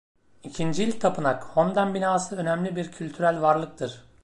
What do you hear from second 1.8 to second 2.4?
binası